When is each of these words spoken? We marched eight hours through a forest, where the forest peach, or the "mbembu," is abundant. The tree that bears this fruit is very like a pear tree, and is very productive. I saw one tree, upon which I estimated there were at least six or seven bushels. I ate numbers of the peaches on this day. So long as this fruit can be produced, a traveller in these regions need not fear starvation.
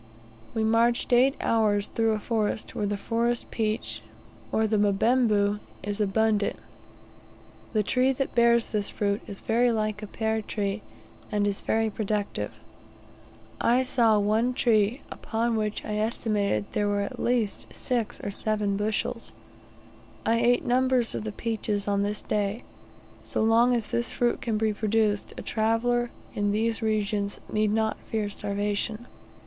We 0.55 0.63
marched 0.63 1.13
eight 1.13 1.35
hours 1.41 1.85
through 1.85 2.13
a 2.13 2.19
forest, 2.19 2.73
where 2.73 2.87
the 2.87 2.97
forest 2.97 3.51
peach, 3.51 4.01
or 4.51 4.65
the 4.65 4.77
"mbembu," 4.79 5.59
is 5.83 6.01
abundant. 6.01 6.55
The 7.73 7.83
tree 7.83 8.11
that 8.13 8.33
bears 8.33 8.71
this 8.71 8.89
fruit 8.89 9.21
is 9.27 9.41
very 9.41 9.71
like 9.71 10.01
a 10.01 10.07
pear 10.07 10.41
tree, 10.41 10.81
and 11.31 11.45
is 11.45 11.61
very 11.61 11.91
productive. 11.91 12.51
I 13.61 13.83
saw 13.83 14.17
one 14.17 14.55
tree, 14.55 15.01
upon 15.11 15.55
which 15.55 15.85
I 15.85 15.97
estimated 15.97 16.65
there 16.71 16.87
were 16.87 17.01
at 17.01 17.19
least 17.19 17.67
six 17.71 18.19
or 18.23 18.31
seven 18.31 18.77
bushels. 18.77 19.33
I 20.25 20.37
ate 20.39 20.65
numbers 20.65 21.13
of 21.13 21.25
the 21.25 21.31
peaches 21.31 21.87
on 21.87 22.01
this 22.01 22.23
day. 22.23 22.63
So 23.21 23.43
long 23.43 23.75
as 23.75 23.85
this 23.85 24.11
fruit 24.11 24.41
can 24.41 24.57
be 24.57 24.73
produced, 24.73 25.33
a 25.37 25.43
traveller 25.43 26.09
in 26.33 26.51
these 26.51 26.81
regions 26.81 27.39
need 27.53 27.71
not 27.71 27.97
fear 28.07 28.29
starvation. 28.29 29.05